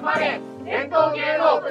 [0.00, 1.68] 集まれ伝統芸能部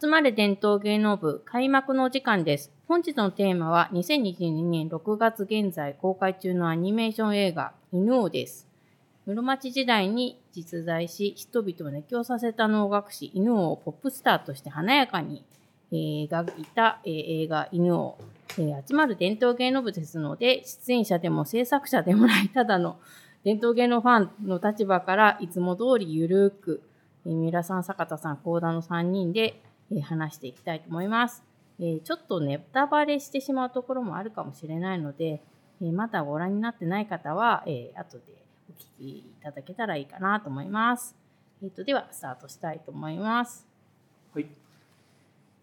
[0.00, 2.72] 集まれ伝統芸能部開幕のお時間です。
[2.88, 8.66] 本日のテーマは2022年6月現在公開中のアニメーション映画犬王です。
[9.26, 15.44] 室町時代に実在し人々を熱狂させた能楽師犬王をポップスターとして華やかに
[15.92, 18.18] 描いた、映画犬王、
[18.58, 22.98] えー集まる伝統芸能部ですので出演者でも制作者でもないただの
[23.44, 26.80] 伝統芸能ファンの立場からいつも通りゆるーく、
[27.26, 31.42] えー、三浦さん、坂田さん、幸田の3人で、えー話していきたいと思います。
[31.80, 35.42] えーちょっとネタバレしてしまうところもあるかもしれないので、
[35.80, 38.22] えーまだご覧になってない方は、えー後で
[38.70, 41.16] お聞きいただけたらいいかなと思います。
[41.64, 43.66] えー、とでは、スタートしたいと思います。
[44.32, 44.46] はい。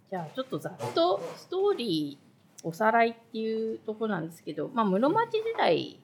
[0.10, 5.98] じゃあ、ちょっとざっとストーリーおさらいっていうところなんですけど、まあ、室町時代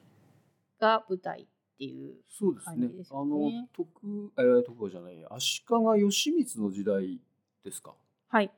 [0.80, 3.12] が舞台っていうそうですね感じです。
[3.12, 7.20] あの徳えー徳川じゃないや足利義満の時代
[7.62, 7.92] ですか？
[8.28, 8.50] はい。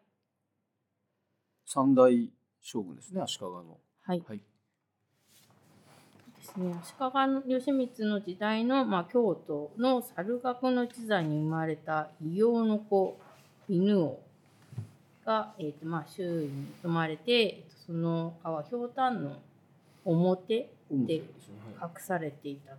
[1.67, 3.81] 三代将軍ですね足利の。
[4.03, 4.23] はい。
[4.27, 4.39] はい。
[4.39, 4.45] で
[6.43, 6.95] すね、足
[7.47, 13.19] 利義満の時代の、まあ、京都の猿楽の一座に生まれた異様の子
[13.69, 14.21] 犬王
[15.27, 19.37] が、えーとまあ、周囲に泊まれて、その川ひょうたんの
[20.05, 21.23] 表主で。
[21.81, 22.79] 隠されていたと。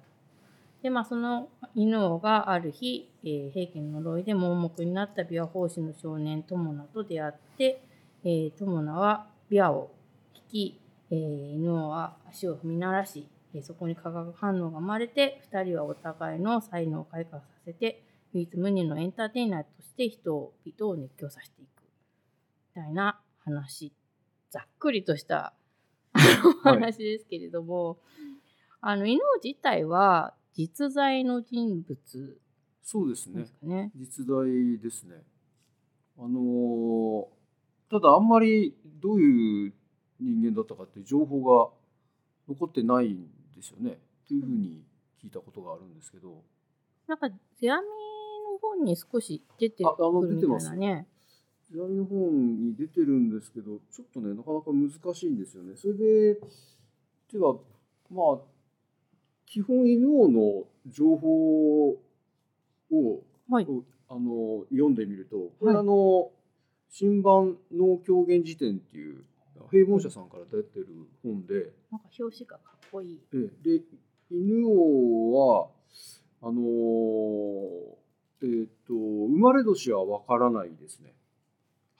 [0.81, 7.83] で、まあ、その犬王がある日、えー平家の呪いで盲目になった琵琶法師の少年友名と出会って、
[8.23, 9.91] えー友名は琵琶を
[10.35, 21.83] 引き、えー犬王は足を踏み鳴らし、えーそこに化学反応が生まれて、2人はお互いの才能を開花させて、唯一無二のエンターテイナーとして人々を熱狂させていく。
[22.75, 23.91] みたいな話。
[24.49, 25.53] ざっくりとした
[26.13, 27.99] あのはい 話ですけれども、
[28.81, 32.41] あの犬王自体は実在の人物
[32.81, 33.91] そうですね。
[33.95, 35.23] 実在ですね。
[36.17, 37.39] あのー
[37.89, 39.73] ただあんまりどういう
[40.19, 41.71] 人間だったかっていう情報が
[42.47, 43.97] 残ってないんですよね。
[44.27, 44.83] というふうに
[45.21, 46.43] 聞いたことがあるんですけど。
[47.07, 49.89] なんか世阿弥の本に少し出てく
[50.21, 51.07] るみたいなね。
[51.71, 55.75] 手紙の本に出てるんですけど、ちょっとね、なかなか難しいんですよね。
[55.75, 56.33] それで、
[57.31, 57.55] では、
[58.09, 58.39] まあ、
[59.49, 61.97] 基本犬王の情報を、
[63.49, 63.67] はい。
[64.11, 66.31] あの読んでみると、これ、はいあの
[66.91, 69.23] 新版農狂言辞典っていう
[69.69, 70.87] 平凡社さんから出てる
[71.21, 73.19] 本で、なんか表紙がかっこいい。
[73.33, 73.83] ええで
[74.31, 75.67] 犬王は
[76.41, 76.61] あの
[78.41, 81.13] えーっと生まれ年はわからないですね。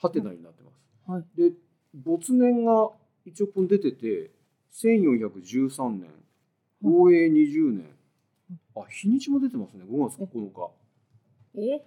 [0.01, 1.11] はてなになってます。
[1.11, 1.25] はい。
[1.35, 1.51] で
[1.93, 2.89] 没年が
[3.25, 4.31] 一応ここに出てて
[4.73, 6.09] 1413年
[6.83, 7.85] 応永20年、
[8.75, 9.83] あ日にちも出てますね。
[9.83, 10.71] 5月9日。
[11.55, 11.81] え？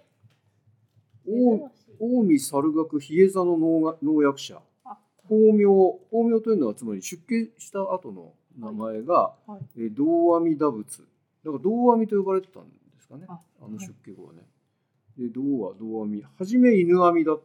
[1.25, 4.61] 近江猿楽比叡座の能が能役者。
[4.83, 9.65] あ法名法名というのはつまり出家した後の名前が、はい。
[9.77, 11.01] えー道阿弥陀仏。
[11.45, 13.25] だから道阿弥と呼ばれてたんですかね。
[13.27, 14.41] ああの出家後はね、
[15.17, 17.41] で道は道阿弥はじめ犬阿弥だと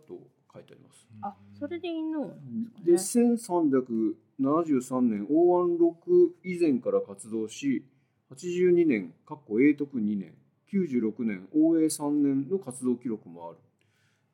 [0.52, 1.06] 書いてあります。
[1.22, 3.18] あ、それで犬王なんです
[4.38, 4.78] でかね。
[4.98, 7.84] 1373年応安禄以前から活動し
[8.34, 10.34] 82年かっこ永徳2年
[10.72, 13.58] 96年応永3年の活動記録もある。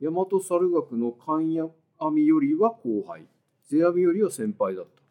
[0.01, 3.27] 大和猿楽の神谷阿弥よりは後輩。
[3.71, 5.03] 世阿弥よりは先輩だった。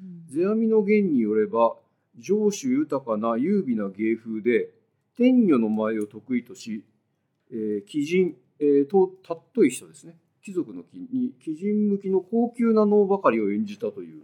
[0.00, 0.26] うん。
[0.30, 1.76] 世阿弥の言によれば
[2.16, 4.70] 情緒豊かな優美な芸風で
[5.16, 6.84] 天女の舞を得意とし、
[7.50, 10.16] えー貴人、えーと尊い人ですね。
[10.42, 14.22] 貴族の貴に貴人向きの高級な能ばかりを演じたという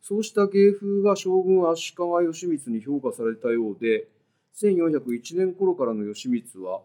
[0.00, 4.08] そうした芸風が将軍足利義満に評価されたようで
[4.54, 6.82] 1401年頃からの義満は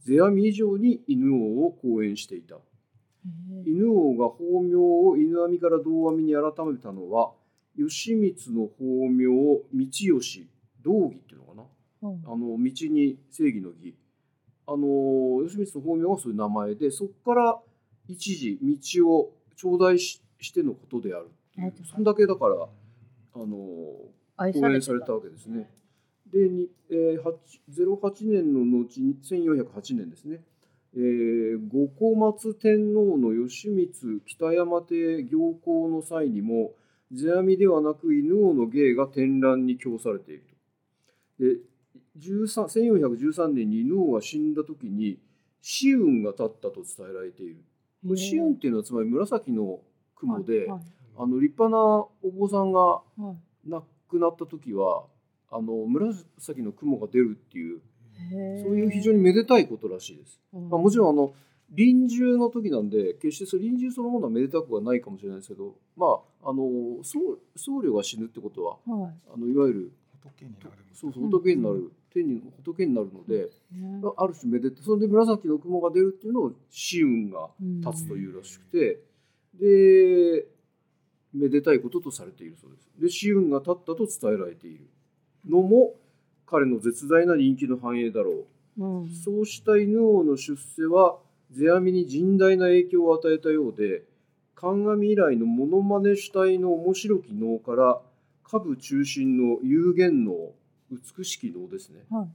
[0.00, 2.56] 世阿弥以上に犬王を講演していた。
[2.56, 2.58] へ
[3.66, 7.32] 犬王が法名を犬阿弥から道阿弥に改めたのは
[7.76, 10.48] 義満の法名を道義
[10.82, 11.62] 道義っていうのかな？
[12.02, 12.22] ーうん。
[12.26, 13.94] あの道に正義の義。
[14.66, 17.60] あの義満の法名はそういう名前でそこから
[18.08, 21.28] 一時道を頂戴ししてのことである
[21.84, 22.54] そんだけだから
[23.34, 23.56] あの
[24.36, 25.70] 愛講演されたわけですね。
[26.32, 30.40] で、にえー、8 08年の後に1408年ですね、
[30.94, 36.72] えー、五湖松天皇の義満北山邸行幸の際にも
[37.12, 40.44] 世阿弥ではなく犬王の芸が天覧に供されている
[41.38, 41.44] と。
[41.44, 41.56] で
[42.18, 42.64] 13
[42.96, 45.18] 1413年に犬王が死んだ時に
[45.60, 47.62] 紫雲が立ったと伝えられている。
[48.02, 49.80] 紫雲っていうのはつまり紫の
[50.16, 51.78] 雲で、はいあの立派な
[52.22, 53.02] お坊さんがは
[53.64, 53.70] い。
[53.70, 55.04] 亡くなった時は
[55.50, 57.80] あの紫の雲が出るっていう
[58.64, 60.40] そういう非常にめでたいことらしいです。
[60.52, 60.68] うん。
[60.68, 61.32] まあ、もちろんあの
[61.70, 67.20] 臨終の時なんで決してそれ臨終そのものはめでたくはないかもしれないですけど、まあ、あの僧
[67.56, 69.14] 僧侶が死ぬってことははい。
[69.34, 69.92] あのいわゆる
[70.22, 77.48] 仏になるそうそう仏になる、天に仏になるので、ねある種めでたそれで紫の雲が出るっていうのを紫雲が
[77.90, 79.00] 立つというらしくて、
[79.58, 80.46] で
[81.34, 82.84] めでたいこととされているそうです。
[82.84, 84.86] で紫雲が立ったと伝えられている
[85.48, 85.94] のも
[86.46, 88.44] 彼の絶大な人気の繁栄だろ
[88.78, 88.84] う。
[88.84, 91.18] うんそうした犬王の出世は
[91.50, 94.04] 世阿弥に甚大な影響を与えたようで
[94.54, 98.00] 観阿弥以来のモノマネ主体の面白き能から
[98.44, 100.52] 下部中心の有限能
[100.90, 102.04] 美しき能ですね。
[102.10, 102.28] はい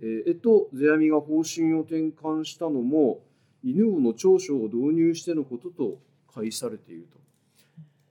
[0.00, 3.20] えーえと世阿弥が方針を転換したのも
[3.64, 5.98] 犬王の長所を導入してのことと
[6.32, 7.18] 解されていると。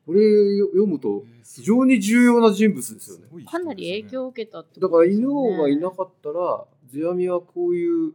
[0.07, 3.44] これよ読むと非常に重要な人物ですよね。
[3.44, 8.13] かなり影響を受けたってだからことですよね犬王がいなかったら世阿弥はこういう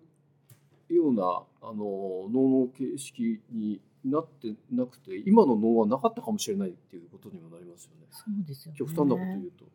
[0.89, 9.65] ようなあの能の形式になってなくて今の能はなかったかもしれないっていうことにもなりますよねそうですよね極端なこと言うと。
[9.67, 9.73] だか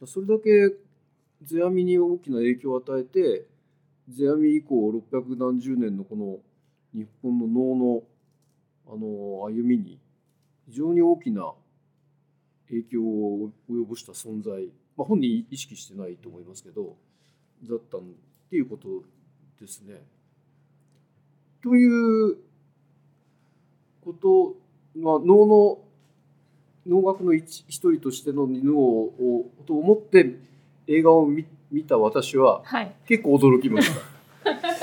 [0.00, 0.74] らそれだけ
[1.46, 3.46] 世阿弥に大きな影響を与えて
[4.12, 6.38] 世阿弥以降600何十年のこの
[6.92, 8.02] 日本の能の
[8.88, 10.00] あの歩みに
[10.68, 11.52] 非常に大きな
[12.68, 16.96] 影響を及ぼした存在、まあ、本人意識してないと思いますけど
[17.68, 18.00] だったっ
[18.50, 19.02] ていうこと
[19.60, 20.02] ですね。
[21.62, 22.36] という
[24.04, 24.54] こと、
[24.96, 25.78] まあ、能の
[26.86, 30.36] 能楽の一一人としての犬王をと思って
[30.86, 34.00] 映画を見見た私ははい結構驚きました。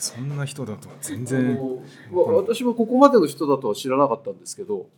[0.00, 4.88] えーそんな人だとは全あ然のまあ私はここまでの人だとは知らなかったんですけど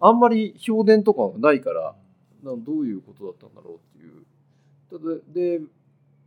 [0.00, 1.94] あんまり評伝とかがないから
[2.44, 4.24] などういうことだったんだろうっていう。
[4.90, 5.60] ただで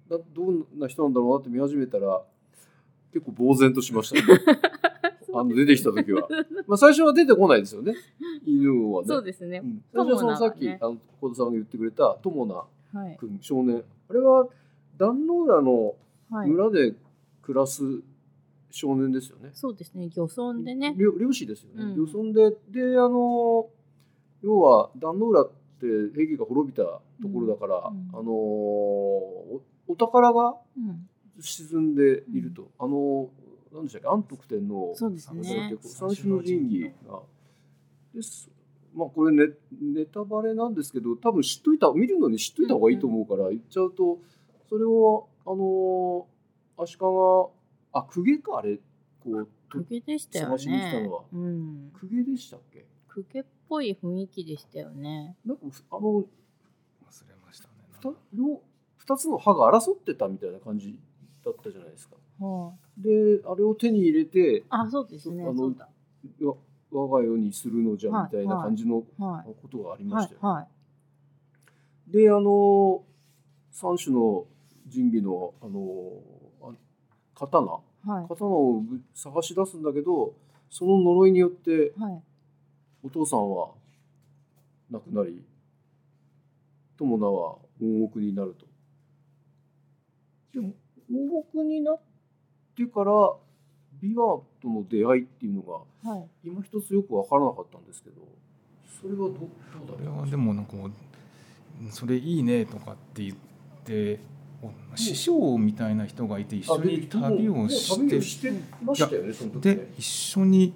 [0.10, 2.22] などんな人なんだろうなって見始めたら
[3.14, 4.40] 結構呆然としました、ね、
[5.34, 6.28] あの出てきた時は、
[6.66, 7.94] まあ、最初は出てこないですよね。
[8.46, 9.08] 犬はね。
[9.08, 9.62] そうですね。
[9.64, 9.68] う。
[9.68, 9.84] ん。
[9.94, 13.18] 最初はそのさっき、あの小田さんが言ってくれた友名はい。
[13.20, 13.84] 君少年。
[14.10, 14.48] あれは
[14.98, 15.96] 壇ノ浦の
[16.30, 16.50] はい。
[16.50, 16.94] 村で
[17.42, 17.84] 暮らす
[18.70, 19.52] 少年ですよね。
[19.54, 20.10] そうですね。
[20.16, 20.94] 漁村でね。
[20.98, 21.84] 漁漁師ですよね。
[21.84, 23.68] うん漁村でであの
[24.44, 25.50] 要は壇ノ浦っ
[25.80, 27.02] て平家が滅びたと
[27.34, 31.10] ころだから、うんあのおお宝がうん。
[31.40, 33.30] 沈んでいると、あの
[33.72, 34.08] 何でしたっけ？
[34.08, 35.88] 安徳天皇そうですねけ。
[35.88, 37.20] 三種の神器が
[38.16, 38.50] です
[38.96, 44.18] まあこれネネタバレなんですけど多分知っといた見るのに知っといた方がいいと思うから言っちゃうと
[44.68, 46.26] それをあの
[46.76, 47.02] 足利
[47.98, 48.78] あ公家かあれ
[49.20, 51.24] こうと公家でしたよ探しに来たねのは。
[51.32, 51.92] うん。
[52.00, 52.86] 公家でしたっけ？
[53.14, 55.36] 公家っぽい雰囲気でしたよね。
[55.46, 56.26] なんかあの忘れ
[57.46, 58.62] ましたねふた両
[58.98, 61.00] 二つの歯が争ってたみたいな感じ
[61.44, 62.16] だったじゃないですか。
[62.40, 63.02] はい。
[63.02, 65.44] であれを手に入れてあ、そうですね。
[65.44, 65.74] あの
[66.90, 69.56] 我が世にするのじゃはいみたいな感じのはい。
[69.62, 70.40] ことがありましたよ。
[70.42, 70.54] はい。
[70.56, 70.68] は
[72.08, 72.12] い。
[72.12, 73.04] であの
[73.72, 74.46] 三種の
[74.90, 76.22] 神器のあの
[76.62, 76.74] あ
[77.36, 77.82] 刀はい。
[78.28, 80.34] 刀をぶ探し出すんだけど
[80.70, 82.22] その呪いによってはい。
[83.04, 83.70] お父さんは
[84.90, 85.44] 亡くなり
[86.98, 88.66] 友名は盲目になると。
[90.54, 90.74] でも
[91.10, 92.00] 盲目になっ
[92.76, 93.12] てから
[94.02, 96.28] 琵琶との出会いっていうのがはい。
[96.44, 98.22] 今一つよく分からなかったんですけど
[99.02, 99.40] それはどどう
[99.88, 100.74] だこれったんでもなんか
[101.92, 103.36] それいいねとかって言っ
[103.84, 104.37] てお
[104.96, 110.74] 師匠みたいな人がいて一緒に旅をしもう旅てをしてましたよねその時で一緒に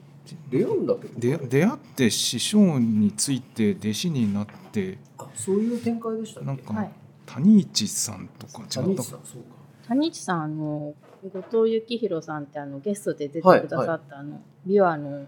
[0.49, 6.91] 出会うんだけど出会って師匠について弟子になってあそういう展開でしたっけなんかはい。
[7.25, 15.25] 谷一さんとか違谷ったか口さんそうか谷内さん、あの、後藤幸宏さんって、あの、ゲストで出てくださった、あの、琵琶の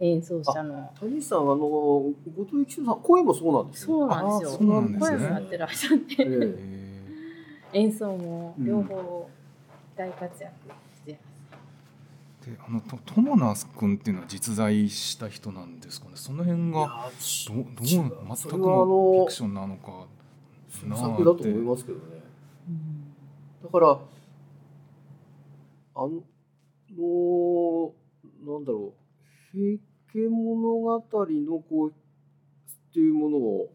[0.00, 0.90] 演奏者の。
[0.98, 4.58] 谷さんあの後藤幸宏さん声もそうなんですよそうなんですよ。
[4.58, 6.79] そうなんですね声もやってらっしゃって、ええへ
[7.72, 9.30] 演奏も両方
[9.96, 10.52] 大活躍
[10.94, 11.18] してま
[12.42, 12.46] す。
[12.46, 16.12] であのと友名君っていうのは実在した人なんですかね？
[16.14, 17.10] その辺が
[17.48, 18.12] どうどう違全く
[18.58, 20.06] のフィクションなのか
[20.70, 22.04] 創作だと思いますけどね。
[22.68, 23.14] うん
[23.62, 23.98] だからあ
[25.96, 26.08] の
[28.46, 29.78] なんだろう平
[30.14, 31.92] 家物語のこうっ
[32.92, 33.70] ていうものを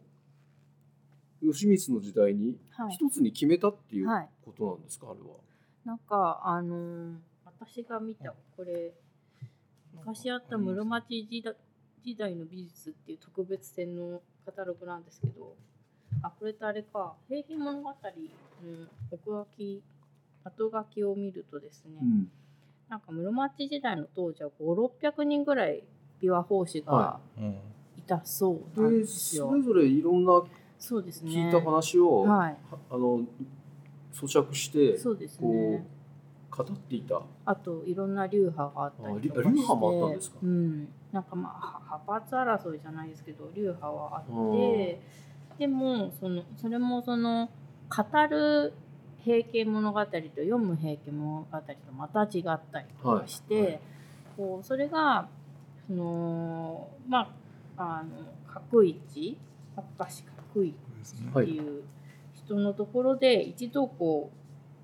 [1.45, 2.93] 義満の時代にはい。
[2.95, 4.29] 一つに決めたっていうはい。
[4.43, 5.35] ことなんですか、あれは？
[5.85, 7.15] なんか、あのー
[7.57, 8.91] 私が見た、これ、
[9.93, 11.55] 昔あった室町時代
[12.03, 15.55] 時代の美術っていう特別展のカタログなんですけど、
[16.21, 17.95] あ、これってあれか、平家物語の
[19.11, 19.81] 奥脇
[20.43, 22.29] 後書きを見るとですね、うん
[22.87, 25.83] なんか室町時代の当時は5600人ぐらい
[26.21, 27.19] 琵琶法師が
[27.97, 29.47] いたそうなんでですよ。
[29.49, 30.43] それぞれいろんな
[30.79, 31.31] そうですね。
[31.31, 32.57] 聞いた話を、はい、
[32.91, 33.21] あの
[34.13, 35.85] 咀嚼してそうですこね。
[36.51, 37.21] う語っていた。
[37.45, 40.37] あといろんな流派があったりとか流派もあったんですか？
[40.41, 45.01] うん、なんかまあは派閥争いじゃないですけど流派はあって。
[45.57, 47.49] でもそのそれもその
[47.89, 48.73] 語る
[49.23, 53.63] 平家物語と読む平家物語とまた違ったりとかして、はい。
[53.63, 53.79] はい。
[54.37, 55.27] こうそれが
[55.87, 57.33] そのま
[57.77, 58.09] ああの
[58.53, 59.37] 角一
[59.77, 60.75] 明石角一
[61.33, 61.83] はいっていう
[62.33, 64.31] 人のところで一度こ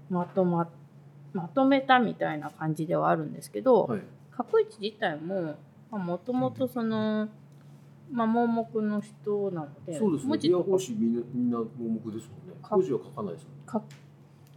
[0.10, 0.70] うまとま
[1.34, 4.02] まとめたみたいな感じではあるんですけど、はい。
[4.32, 5.56] 角市自体も
[5.92, 7.30] もともとその、
[8.12, 10.30] まあ、盲目の人なのでそうですね。
[10.30, 11.66] 文字とかみんなみんな盲
[12.06, 12.56] 目ですもんね。
[12.62, 13.64] か文字は書かないですもんね。
[13.66, 13.84] か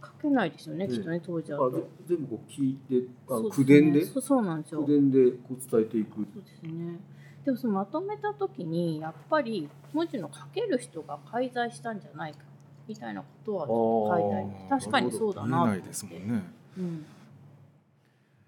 [0.01, 1.71] 書けないですよね、ねきっとね当時だあと。
[1.71, 4.91] ぜ全部こう聞いてあのそう口伝でそうそうなんですよ口。
[4.91, 6.15] 伝でこう伝えていく。
[6.15, 6.99] そうですね。
[7.45, 12.39] でもそのまとめた時にやっぱり文字の書ける人が介在したんじゃないか
[12.87, 16.43] みたいなことはちょっと書いてあります確かにそうだなと思ってね。
[16.77, 17.05] うん、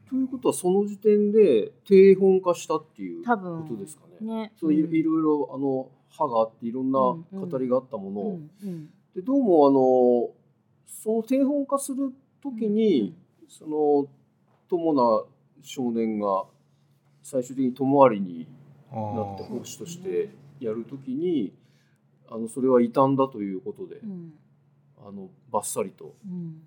[0.09, 4.27] ということはその時点で定本化したっていう多こ分とですかね。
[4.27, 4.51] ね。
[4.59, 7.49] そういろいろあの歯があっていろんなうんうん。
[7.49, 8.89] 語りがあったものを、うんうん。
[9.15, 10.35] でどうもあの
[10.87, 13.15] その定本化する時に、
[13.47, 14.07] その
[14.67, 15.23] 友な
[15.61, 16.45] 少年が
[17.21, 20.29] 最終的に友割にあなってー奉仕として
[20.59, 21.53] やる時に
[22.29, 24.33] あのそれは異端だということで、うん
[24.99, 26.61] あのバッサリとうん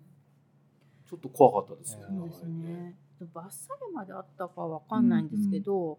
[1.08, 2.04] ちょっと怖かったですね。
[2.08, 2.94] そうですね。
[3.34, 5.98] バッサリまであったかわかんないんですけど、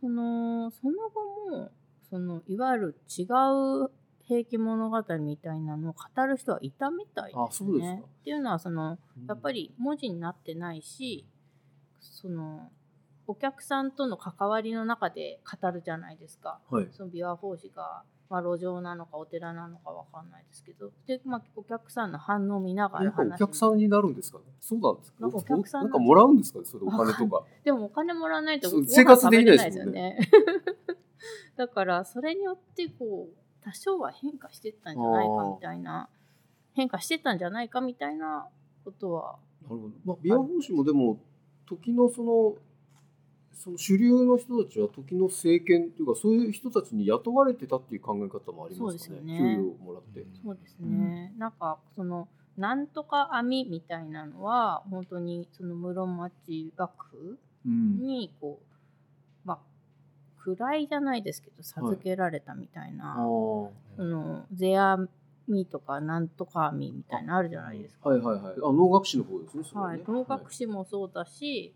[0.00, 1.70] そのその後も
[2.10, 3.90] そのいわゆる違う
[4.26, 7.92] 平家物語みたいなのを語る人はいたみたいあですそうです。
[7.92, 11.24] っていうのはそのうんやっぱり文字になってないし、
[12.00, 12.72] その
[13.26, 16.58] お客さんとの関わりの中で語るじゃないですか。
[16.70, 24.44] はいその琵琶法師が、まあ、路上なのかお寺なのかわかんないですけどで、まあ、お客さんの反応を見ながら話お客さんになるんですかね？
[24.60, 25.16] そうなんですか？
[25.20, 26.64] なんかお客さんなんかもらうんですかね？
[26.64, 27.44] それお金とか。
[27.64, 30.18] でもお金もらわないと生活できないですよね。
[31.56, 36.08] だからそれによってこう多少は変化してったんじゃないかみたいな
[36.72, 38.48] 変化してたんじゃないかみたいな
[38.84, 39.92] ことはなるほど。
[40.04, 41.18] まあ琵琶法師もでも
[41.66, 42.54] 時のその
[43.54, 49.20] その主流の人たちは時の政権というかそういう人たちに雇われてたっていう考え方もありますかね？
[49.20, 50.26] ね給与をもらって。
[50.42, 57.98] そうですね、なんかそのなんとか網みたいなのは本当にその室町幕府うん。
[57.98, 58.60] にこ
[59.44, 63.16] うまあ位じゃないですけど授けられたみたいな、ああ。
[63.18, 64.98] その世阿
[65.48, 68.08] 弥とかなんとか網みたいなのあるじゃないですか。
[68.08, 68.54] はいはいはい。
[68.54, 69.62] あ能楽師の方ですね。
[69.74, 71.74] はいね、能楽師もそうだし、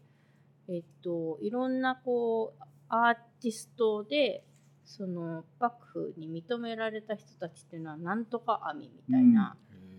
[0.69, 4.45] えっといろんなこうアーティストで
[4.85, 9.57] その幕府に認められた人たちっていうのはなんとか網みたいな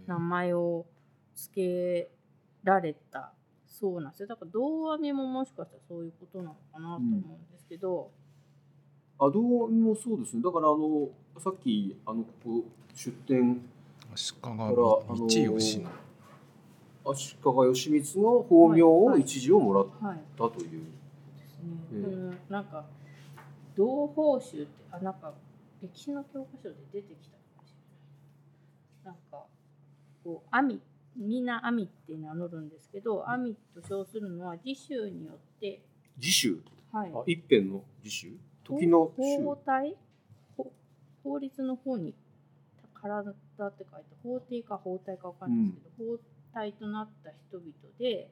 [0.07, 0.85] 名前を
[1.35, 2.09] 付け
[2.63, 3.33] られた
[3.67, 4.27] そうなんですよ。
[4.27, 7.21] だから胴網ももしかしたらそういうことなのかなと思うん
[7.51, 8.09] ですけど、
[9.19, 10.41] あどうもそうですね。
[10.41, 11.09] だからあの
[11.39, 12.63] さっきあのここ
[12.95, 13.61] 出店
[14.41, 15.89] からあの道義の
[17.07, 20.81] 足利義満が法名を一時をもらっはいたという。
[21.39, 21.99] ですね、え。
[21.99, 22.85] えこのなんか
[23.75, 25.33] 同胞集ってあなんか
[25.81, 27.73] 歴史の教科書で出てきたかもし
[29.05, 29.13] れない。
[29.13, 29.45] なんか
[30.23, 30.81] こう網
[31.15, 35.81] みんな網って名乗るんですけど網と称するのは自衆によって
[36.17, 36.59] 自主。
[36.91, 37.11] はい。
[37.13, 38.37] あ一辺の自主。
[38.63, 39.43] 時の衆。
[39.43, 39.95] 法体？
[40.57, 40.71] 法
[41.23, 42.13] 法律の方に
[42.93, 43.85] 体って書いて
[44.23, 46.19] 法廷か法体かわかんないですけど、法
[46.53, 48.29] 体となった人々で、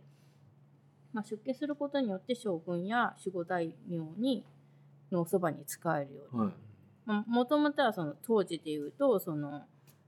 [1.13, 4.45] まあ、出家することによって将軍や守護大名に
[5.11, 6.51] のおそばに仕えるように
[7.05, 7.29] はい。
[7.29, 9.63] もともとはその当時でいうとその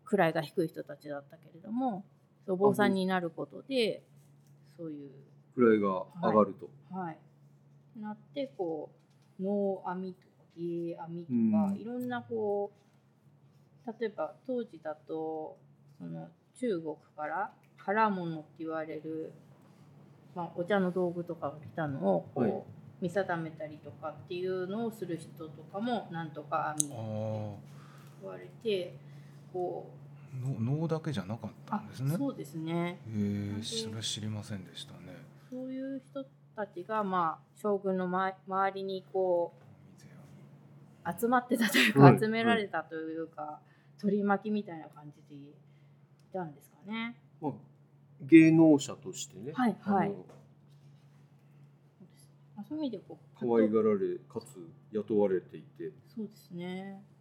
[0.05, 2.05] 位が低い人たちだったけれども
[2.47, 4.03] お坊さんになることで
[4.77, 5.11] そういう
[5.57, 6.69] 位が上がると。
[6.95, 7.17] はい
[7.99, 8.91] なってこ
[9.39, 12.71] う能編みとか芸編みとか、うんいろんなこ
[13.85, 15.57] う例えば当時だと
[15.97, 16.27] その
[16.59, 17.51] 中国から
[17.87, 19.31] 唐物って言われる、
[20.35, 22.53] まあ、お茶の道具とかが来たのをこう、はい
[22.99, 27.05] 見定めたりとかっていうのをする人とかもなんとか編みってあ
[28.21, 28.95] 言われて
[29.53, 29.87] こ
[30.33, 32.15] う能だけじゃなかったあんですね。
[32.17, 35.15] そうですねへえそれ知りませんでしたね。
[35.49, 36.25] そういう人
[36.55, 39.67] たちがまあ将軍のま周りにこう
[41.19, 43.59] 集まってたというか、はい集められたというか、
[44.01, 45.53] 取り巻きみたいな感じでい
[46.33, 47.15] たんですかね。
[47.39, 47.51] まあ、
[48.21, 50.11] 芸能者としてね、はいはい。
[52.57, 54.57] あそういう意味でこう可愛がられかつ
[54.91, 55.91] 雇われていて。
[56.15, 57.03] そうですね